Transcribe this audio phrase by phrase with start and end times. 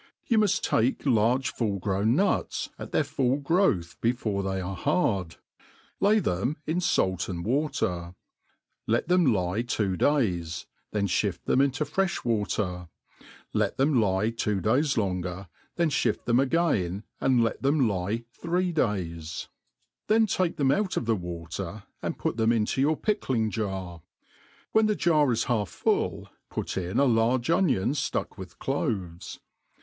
[0.25, 5.35] YOU muft take large full grown nuts, at their full growth before they are hard,
[5.99, 8.15] lay them in fait and water;
[8.87, 12.89] let them lie two days, then ihift them into freih water;
[13.53, 19.49] lee them lie two idays longer, then (hift them'again,'and let them lie three days;
[20.07, 24.01] then take them out of the water, and put them into your pick ling jar.
[24.71, 29.39] When the jar is half full, put in a large onion ftucfc with doves.